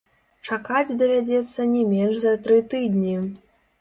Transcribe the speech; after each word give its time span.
Чакаць 0.47 0.95
давядзецца 1.01 1.67
не 1.75 1.83
менш 1.93 2.15
за 2.25 2.33
тры 2.49 2.57
тыдні! 2.73 3.15